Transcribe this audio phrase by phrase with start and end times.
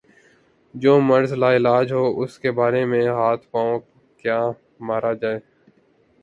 [0.73, 3.79] جو مرض لا علاج ہو اس کے بارے میں ہاتھ پاؤں
[4.21, 4.39] کیا
[4.79, 5.39] مارا جائے۔